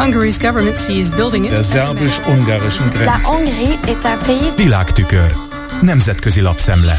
der 0.00 1.62
szerbus-ungarischen 1.62 2.86
La 2.86 2.92
Grenze. 2.92 3.28
Hongrie 3.28 3.78
est 3.86 4.04
un 4.04 4.18
pays 4.24 4.54
Világtükör. 4.56 5.32
Nemzetközi 5.80 6.40
lapszemle. 6.40 6.98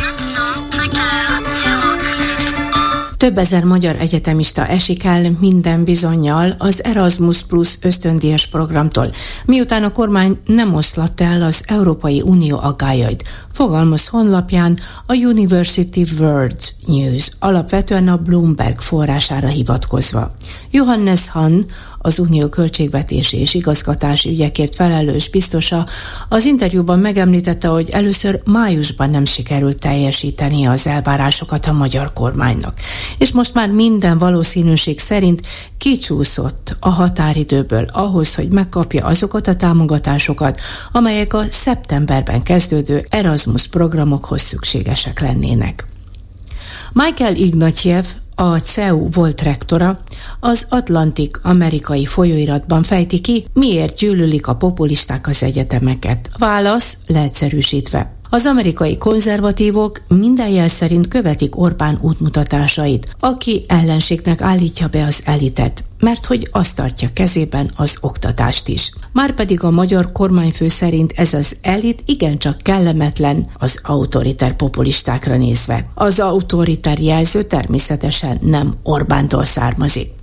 Több 3.18 3.38
ezer 3.38 3.64
magyar 3.64 3.96
egyetemista 4.00 4.68
esik 4.68 5.04
el 5.04 5.36
minden 5.40 5.84
bizonyal 5.84 6.56
az 6.58 6.84
Erasmus 6.84 7.43
Plus 7.43 7.77
ösztöndíjas 7.82 8.48
programtól, 8.48 9.11
miután 9.45 9.83
a 9.83 9.91
kormány 9.91 10.39
nem 10.45 10.73
oszlatta 10.73 11.23
el 11.23 11.41
az 11.41 11.63
Európai 11.65 12.21
Unió 12.21 12.59
aggájait. 12.61 13.23
Fogalmaz 13.52 14.07
honlapján 14.07 14.77
a 15.05 15.13
University 15.13 16.05
World 16.20 16.59
News, 16.86 17.31
alapvetően 17.39 18.07
a 18.07 18.18
Bloomberg 18.18 18.79
forrására 18.79 19.47
hivatkozva. 19.47 20.31
Johannes 20.71 21.29
Hahn, 21.29 21.59
az 22.02 22.20
unió 22.20 22.47
költségvetési 22.47 23.37
és 23.37 23.54
igazgatási 23.54 24.29
ügyekért 24.29 24.75
felelős 24.75 25.29
biztosa 25.29 25.86
az 26.29 26.46
interjúban 26.46 27.00
megemlítette, 27.00 27.68
hogy 27.68 27.89
először 27.89 28.42
májusban 28.46 29.09
nem 29.09 29.25
sikerült 29.25 29.78
teljesíteni 29.78 30.65
az 30.65 30.87
elvárásokat 30.87 31.65
a 31.65 31.71
magyar 31.71 32.14
kormánynak, 32.14 32.80
és 33.17 33.31
most 33.31 33.53
már 33.53 33.69
minden 33.69 34.17
valószínűség 34.17 35.00
szerint 35.00 35.42
kicsúszott 35.78 36.75
a 36.80 36.89
határidőből 36.89 37.86
ahhoz, 37.92 38.36
hogy 38.36 38.47
megkapja 38.47 39.06
azokat 39.06 39.47
a 39.47 39.56
támogatásokat, 39.56 40.61
amelyek 40.92 41.33
a 41.33 41.44
szeptemberben 41.50 42.44
kezdődő 42.44 43.06
Erasmus 43.09 43.67
programokhoz 43.67 44.42
szükségesek 44.42 45.20
lennének. 45.20 45.86
Michael 46.94 47.36
Ignatiev, 47.36 48.06
a 48.41 48.59
CEU 48.59 49.09
volt 49.09 49.41
rektora, 49.41 50.00
az 50.39 50.66
Atlantik 50.69 51.39
amerikai 51.44 52.05
folyóiratban 52.05 52.83
fejti 52.83 53.22
ki, 53.22 53.45
miért 53.53 53.97
gyűlölik 53.97 54.47
a 54.47 54.55
populisták 54.55 55.28
az 55.28 55.44
egyetemeket. 55.44 56.30
Válasz 56.38 56.98
leegyszerűsítve. 57.08 58.20
Az 58.34 58.46
amerikai 58.46 58.98
konzervatívok 58.98 60.02
minden 60.08 60.50
jel 60.50 60.68
szerint 60.68 61.08
követik 61.08 61.60
Orbán 61.60 61.98
útmutatásait, 62.02 63.16
aki 63.20 63.64
ellenségnek 63.68 64.42
állítja 64.42 64.88
be 64.88 65.06
az 65.06 65.22
elitet, 65.26 65.84
mert 66.00 66.26
hogy 66.26 66.48
azt 66.52 66.76
tartja 66.76 67.10
kezében 67.14 67.72
az 67.76 67.98
oktatást 68.02 68.68
is. 68.68 68.92
Márpedig 69.14 69.64
a 69.64 69.72
magyar 69.72 70.12
kormányfő 70.12 70.68
szerint 70.68 71.14
ez 71.16 71.34
az 71.34 71.56
elit 71.62 72.04
igencsak 72.06 72.58
kellemetlen 72.62 73.48
az 73.54 73.80
autoriter 73.84 74.56
populistákra 74.56 75.38
nézve. 75.38 75.88
Az 75.95 76.20
autoriter 76.20 77.00
jelző 77.00 77.44
természetesen 77.44 78.40
nem 78.42 78.76
Orbántól 78.84 79.45
származik. 79.45 80.20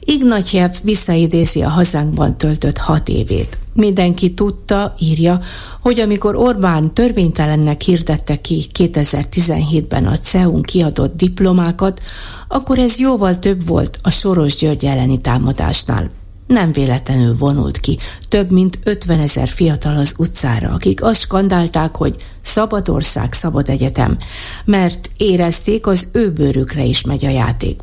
Ignatyev 0.00 0.70
visszaidézi 0.82 1.62
a 1.62 1.68
hazánkban 1.68 2.38
töltött 2.38 2.78
hat 2.78 3.08
évét. 3.08 3.58
Mindenki 3.72 4.34
tudta, 4.34 4.94
írja, 4.98 5.40
hogy 5.80 6.00
amikor 6.00 6.36
Orbán 6.36 6.94
törvénytelennek 6.94 7.80
hirdette 7.80 8.40
ki 8.40 8.66
2017-ben 8.78 10.06
a 10.06 10.18
CEUN 10.18 10.62
kiadott 10.62 11.16
diplomákat, 11.16 12.00
akkor 12.48 12.78
ez 12.78 12.98
jóval 12.98 13.38
több 13.38 13.66
volt 13.66 13.98
a 14.02 14.10
Soros 14.10 14.56
György 14.56 14.84
elleni 14.84 15.20
támadásnál. 15.20 16.10
Nem 16.46 16.72
véletlenül 16.72 17.36
vonult 17.36 17.80
ki 17.80 17.98
több 18.28 18.50
mint 18.50 18.78
50 18.84 19.20
ezer 19.20 19.48
fiatal 19.48 19.96
az 19.96 20.14
utcára, 20.18 20.70
akik 20.70 21.02
azt 21.02 21.20
skandálták, 21.20 21.96
hogy 21.96 22.16
szabad 22.42 22.88
ország, 22.88 23.32
szabad 23.32 23.68
egyetem, 23.68 24.16
mert 24.64 25.10
érezték, 25.16 25.86
az 25.86 26.08
ő 26.12 26.32
bőrükre 26.32 26.84
is 26.84 27.02
megy 27.02 27.24
a 27.24 27.30
játék 27.30 27.80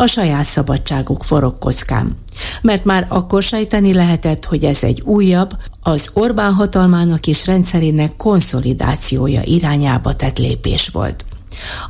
a 0.00 0.06
saját 0.06 0.44
szabadságuk 0.44 1.24
forog. 1.24 1.56
Mert 2.62 2.84
már 2.84 3.06
akkor 3.08 3.42
sejteni 3.42 3.94
lehetett, 3.94 4.44
hogy 4.44 4.64
ez 4.64 4.82
egy 4.82 5.00
újabb, 5.04 5.56
az 5.82 6.10
Orbán 6.12 6.52
hatalmának 6.52 7.26
és 7.26 7.46
rendszerének 7.46 8.16
konszolidációja 8.16 9.40
irányába 9.44 10.16
tett 10.16 10.38
lépés 10.38 10.88
volt. 10.88 11.24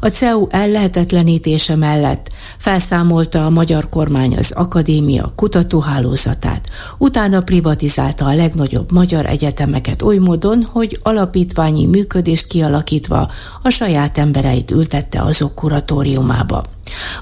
A 0.00 0.08
CEU 0.08 0.46
ellehetetlenítése 0.50 1.76
mellett 1.76 2.30
felszámolta 2.58 3.44
a 3.44 3.50
magyar 3.50 3.88
kormány 3.88 4.36
az 4.36 4.52
akadémia 4.52 5.32
kutatóhálózatát, 5.36 6.68
utána 6.98 7.42
privatizálta 7.42 8.24
a 8.24 8.34
legnagyobb 8.34 8.92
magyar 8.92 9.26
egyetemeket 9.26 10.02
oly 10.02 10.16
módon, 10.16 10.62
hogy 10.62 10.98
alapítványi 11.02 11.86
működést 11.86 12.46
kialakítva 12.46 13.30
a 13.62 13.70
saját 13.70 14.18
embereit 14.18 14.70
ültette 14.70 15.22
azok 15.22 15.54
kuratóriumába. 15.54 16.64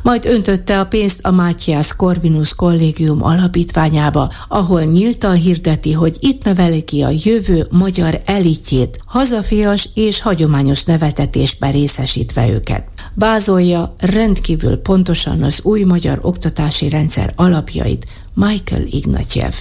Majd 0.06 0.26
öntötte 0.26 0.80
a 0.80 0.86
pénzt 0.86 1.18
a 1.22 1.30
Mátyász 1.30 1.96
Corvinus 1.96 2.54
kollégium 2.54 3.24
alapítványába, 3.24 4.30
ahol 4.48 4.82
nyíltan 4.82 5.34
hirdeti, 5.34 5.92
hogy 5.92 6.16
itt 6.20 6.44
neveli 6.44 6.84
ki 6.84 7.02
a 7.02 7.10
jövő 7.24 7.66
magyar 7.70 8.20
elitjét, 8.24 9.00
hazafias 9.06 9.88
és 9.94 10.20
hagyományos 10.20 10.84
neveltetésben 10.84 11.72
részesítve 11.72 12.48
őket. 12.48 12.88
Vázolja 13.14 13.94
rendkívül 13.98 14.76
pontosan 14.76 15.42
az 15.42 15.60
új 15.62 15.82
magyar 15.82 16.18
oktatási 16.22 16.88
rendszer 16.88 17.32
alapjait 17.36 18.06
Michael 18.34 18.82
Ignatjev. 18.90 19.54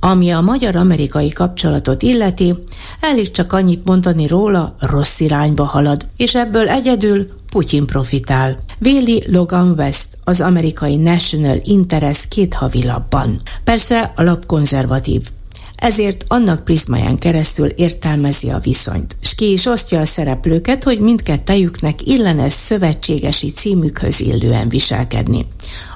Ami 0.00 0.30
a 0.30 0.40
magyar-amerikai 0.40 1.28
kapcsolatot 1.28 2.02
illeti, 2.02 2.54
elég 3.00 3.30
csak 3.30 3.52
annyit 3.52 3.84
mondani 3.84 4.26
róla, 4.26 4.76
rossz 4.80 5.20
irányba 5.20 5.64
halad, 5.64 6.06
és 6.16 6.34
ebből 6.34 6.68
egyedül 6.68 7.26
Putyin 7.54 7.86
profitál. 7.86 8.58
Véli 8.78 9.22
Logan 9.26 9.74
West, 9.78 10.08
az 10.24 10.40
amerikai 10.40 10.96
National 10.96 11.58
Interest 11.62 12.28
két 12.28 12.54
havilapban. 12.54 13.40
Persze 13.64 14.12
a 14.16 14.22
lap 14.22 14.46
konzervatív, 14.46 15.22
ezért 15.76 16.24
annak 16.28 16.64
prizmáján 16.64 17.18
keresztül 17.18 17.66
értelmezi 17.66 18.50
a 18.50 18.58
viszonyt, 18.58 19.16
s 19.20 19.34
ki 19.34 19.52
is 19.52 19.66
osztja 19.66 20.00
a 20.00 20.04
szereplőket, 20.04 20.84
hogy 20.84 20.98
mindkettejüknek 20.98 22.06
illene 22.06 22.48
szövetségesi 22.48 23.50
címükhöz 23.50 24.20
illően 24.20 24.68
viselkedni. 24.68 25.46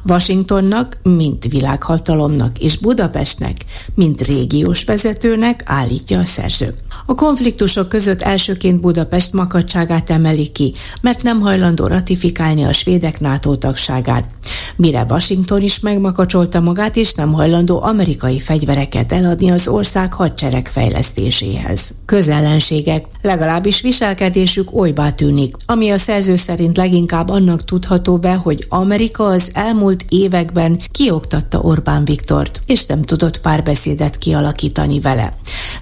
Washingtonnak, 0.05 0.99
mint 1.03 1.45
világhatalomnak 1.45 2.59
és 2.59 2.77
Budapestnek, 2.77 3.57
mint 3.95 4.27
régiós 4.27 4.85
vezetőnek 4.85 5.63
állítja 5.65 6.19
a 6.19 6.25
szerző. 6.25 6.75
A 7.11 7.15
konfliktusok 7.15 7.89
között 7.89 8.23
elsőként 8.23 8.81
Budapest 8.81 9.33
makadságát 9.33 10.11
emeli 10.11 10.49
ki, 10.49 10.75
mert 11.01 11.23
nem 11.23 11.41
hajlandó 11.41 11.87
ratifikálni 11.87 12.65
a 12.65 12.73
svédek 12.73 13.21
NATO 13.21 13.57
tagságát. 13.57 14.31
Mire 14.77 15.07
Washington 15.09 15.63
is 15.63 15.81
megmakacsolta 15.81 16.61
magát, 16.61 16.97
és 16.97 17.15
nem 17.15 17.33
hajlandó 17.33 17.83
amerikai 17.83 18.39
fegyvereket 18.39 19.13
eladni 19.13 19.51
az 19.51 19.69
ország 19.69 20.13
hadsereg 20.13 20.69
fejlesztéséhez. 20.69 21.91
Közellenségek, 22.05 23.05
legalábbis 23.23 23.81
viselkedésük 23.81 24.69
olybá 24.77 25.11
tűnik, 25.11 25.57
ami 25.67 25.91
a 25.91 25.99
szerző 25.99 26.37
szerint 26.37 26.77
leginkább 26.77 27.29
annak 27.29 27.65
tudható 27.65 28.19
be, 28.19 28.35
hogy 28.35 28.65
Amerika 28.69 29.25
az 29.25 29.51
elmúlt 29.53 30.05
években 30.09 30.81
kioktatta 30.91 31.61
Orbán 31.61 32.05
Viktort, 32.05 32.63
és 32.67 32.87
nem 32.87 33.03
tudott 33.03 33.41
párbeszédet 33.41 34.19
kialakítani 34.19 35.01
vele. 35.01 35.33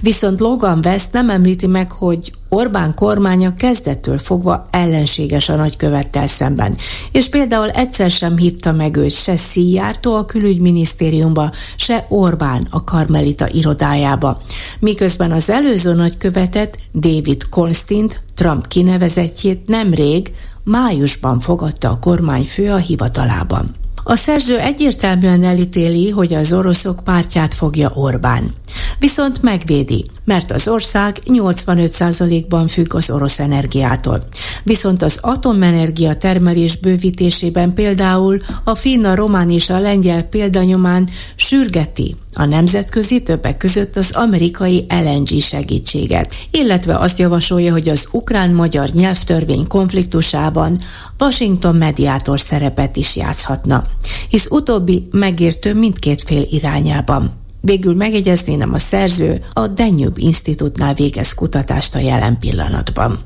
Viszont 0.00 0.40
Logan 0.40 0.80
West 0.84 1.12
nem 1.12 1.30
említi 1.30 1.66
meg, 1.66 1.92
hogy 1.92 2.32
Orbán 2.48 2.94
kormánya 2.94 3.54
kezdettől 3.54 4.18
fogva 4.18 4.66
ellenséges 4.70 5.48
a 5.48 5.56
nagykövettel 5.56 6.26
szemben, 6.26 6.76
és 7.12 7.28
például 7.28 7.70
egyszer 7.70 8.10
sem 8.10 8.36
hívta 8.36 8.72
meg 8.72 8.96
őt 8.96 9.10
se 9.10 9.36
Szijjártó 9.36 10.14
a 10.14 10.24
külügyminisztériumba, 10.24 11.50
se 11.76 12.06
Orbán 12.08 12.66
a 12.70 12.84
Karmelita 12.84 13.48
irodájába, 13.48 14.40
miközben 14.78 15.32
az 15.32 15.50
előző 15.50 15.94
nagykövetet, 15.94 16.78
David 16.94 17.48
Constint, 17.48 18.20
Trump 18.34 18.66
kinevezettjét 18.66 19.68
nemrég, 19.68 20.32
májusban 20.64 21.40
fogadta 21.40 21.90
a 21.90 21.98
kormányfő 21.98 22.70
a 22.70 22.76
hivatalában. 22.76 23.74
A 24.08 24.16
szerző 24.16 24.58
egyértelműen 24.58 25.44
elítéli, 25.44 26.10
hogy 26.10 26.34
az 26.34 26.52
oroszok 26.52 27.00
pártját 27.04 27.54
fogja 27.54 27.90
Orbán. 27.94 28.50
Viszont 28.98 29.42
megvédi, 29.42 30.04
mert 30.26 30.52
az 30.52 30.68
ország 30.68 31.18
85%-ban 31.26 32.66
függ 32.66 32.94
az 32.94 33.10
orosz 33.10 33.38
energiától. 33.38 34.26
Viszont 34.62 35.02
az 35.02 35.18
atomenergia 35.20 36.16
termelés 36.16 36.76
bővítésében 36.76 37.72
például 37.72 38.38
a 38.64 38.74
finn, 38.74 39.04
a 39.04 39.14
román 39.14 39.50
és 39.50 39.70
a 39.70 39.78
lengyel 39.78 40.22
példanyomán 40.22 41.08
sürgeti 41.36 42.16
a 42.38 42.44
nemzetközi 42.44 43.22
többek 43.22 43.56
között 43.56 43.96
az 43.96 44.10
amerikai 44.12 44.86
LNG 44.88 45.40
segítséget, 45.40 46.34
illetve 46.50 46.98
azt 46.98 47.18
javasolja, 47.18 47.72
hogy 47.72 47.88
az 47.88 48.08
ukrán-magyar 48.12 48.88
nyelvtörvény 48.88 49.66
konfliktusában 49.66 50.76
Washington 51.18 51.76
mediátor 51.76 52.40
szerepet 52.40 52.96
is 52.96 53.16
játszhatna, 53.16 53.84
hisz 54.28 54.50
utóbbi 54.50 55.06
megértő 55.10 55.74
mindkét 55.74 56.22
fél 56.22 56.42
irányában. 56.50 57.45
Végül 57.66 57.94
megjegyezni 57.94 58.54
nem 58.54 58.72
a 58.72 58.78
szerző 58.78 59.44
a 59.52 59.66
Danube 59.66 60.20
Institutnál 60.20 60.94
végez 60.94 61.32
kutatást 61.32 61.94
a 61.94 61.98
jelen 61.98 62.38
pillanatban. 62.38 63.18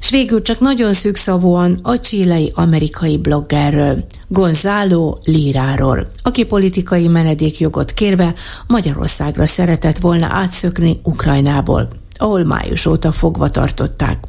S 0.00 0.10
végül 0.10 0.42
csak 0.42 0.60
nagyon 0.60 0.92
szűkszavúan 0.92 1.78
a 1.82 1.98
csílei 1.98 2.52
amerikai 2.54 3.18
bloggerről, 3.18 4.04
Gonzalo 4.28 5.16
Líráról, 5.24 6.10
aki 6.22 6.44
politikai 6.44 7.08
menedékjogot 7.08 7.92
kérve 7.92 8.34
Magyarországra 8.66 9.46
szeretett 9.46 9.98
volna 9.98 10.26
átszökni 10.30 11.00
Ukrajnából, 11.02 11.88
ahol 12.16 12.44
május 12.44 12.86
óta 12.86 13.12
fogva 13.12 13.50
tartották. 13.50 14.24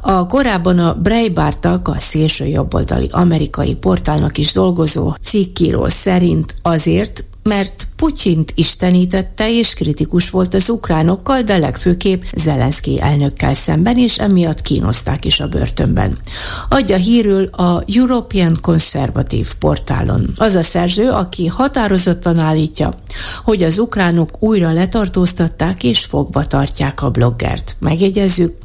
A 0.00 0.26
korábban 0.26 0.78
a 0.78 0.94
Breitbartak, 0.94 1.88
a 1.88 1.94
szélső 1.98 2.46
jobboldali 2.46 3.08
amerikai 3.10 3.74
portálnak 3.74 4.38
is 4.38 4.52
dolgozó 4.52 5.14
cikkíró 5.20 5.88
szerint 5.88 6.54
azért, 6.62 7.24
mert 7.44 7.86
Putyint 7.96 8.52
istenítette 8.54 9.50
és 9.50 9.74
kritikus 9.74 10.30
volt 10.30 10.54
az 10.54 10.68
ukránokkal, 10.68 11.42
de 11.42 11.58
legfőképp 11.58 12.22
Zelenszky 12.36 13.00
elnökkel 13.00 13.54
szemben, 13.54 13.98
és 13.98 14.18
emiatt 14.18 14.62
kínozták 14.62 15.24
is 15.24 15.40
a 15.40 15.48
börtönben. 15.48 16.18
Adja 16.68 16.96
hírül 16.96 17.44
a 17.44 17.84
European 17.94 18.56
Conservative 18.60 19.48
portálon. 19.58 20.32
Az 20.36 20.54
a 20.54 20.62
szerző, 20.62 21.08
aki 21.08 21.46
határozottan 21.46 22.38
állítja, 22.38 22.92
hogy 23.44 23.62
az 23.62 23.78
ukránok 23.78 24.30
újra 24.38 24.72
letartóztatták 24.72 25.82
és 25.82 26.04
fogva 26.04 26.46
tartják 26.46 27.02
a 27.02 27.10
bloggert. 27.10 27.76
Megjegyezzük, 27.78 28.56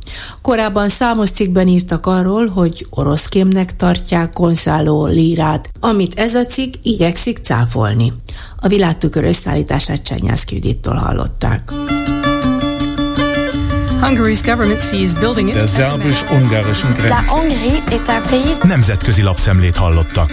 Korábban 0.42 0.90
számos 0.90 1.30
cikkben 1.30 1.68
írtak 1.68 2.06
arról, 2.06 2.48
hogy 2.48 2.88
oroszkémnek 2.90 3.76
tartják 3.76 4.34
Gonzalo 4.34 5.06
Lírát, 5.06 5.70
amit 5.80 6.20
ez 6.20 6.36
a 6.36 6.46
cikk 6.46 6.74
igyekszik 6.82 7.38
cáfolni. 7.38 8.14
A 8.56 8.68
világtükör 8.68 9.24
összeállítását 9.24 10.02
Csenyászki 10.02 10.56
Judittól 10.56 10.96
hallották. 10.96 11.72
Hungary's 14.02 14.42
government 14.44 14.82
sees 14.82 15.14
building 15.14 15.48
it 15.48 15.54
Der 15.54 15.68
szerbus-ungarischen 15.68 16.94
Grenze. 16.94 17.10
La 17.10 17.22
Hongrie 17.28 17.84
est 17.90 18.08
un 18.08 18.22
pays... 18.30 18.58
Nemzetközi 18.64 19.22
lapszemlét 19.22 19.78
hallottak. 19.78 20.32